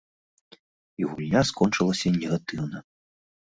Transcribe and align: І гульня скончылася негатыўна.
І 1.03 1.11
гульня 1.11 1.43
скончылася 1.51 2.15
негатыўна. 2.19 2.87